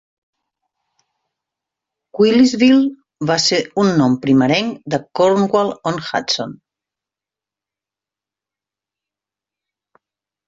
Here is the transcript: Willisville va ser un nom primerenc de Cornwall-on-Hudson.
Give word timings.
Willisville 2.21 3.27
va 3.31 3.35
ser 3.43 3.59
un 3.83 3.91
nom 3.99 4.15
primerenc 4.23 4.71
de 4.95 4.99
Cornwall-on-Hudson. 5.19 6.57